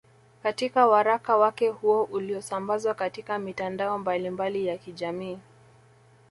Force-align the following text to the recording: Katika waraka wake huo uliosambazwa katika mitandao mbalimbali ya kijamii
Katika 0.43 0.87
waraka 0.87 1.37
wake 1.37 1.69
huo 1.69 2.03
uliosambazwa 2.03 2.93
katika 2.93 3.39
mitandao 3.39 3.99
mbalimbali 3.99 4.67
ya 4.67 4.77
kijamii 4.77 5.37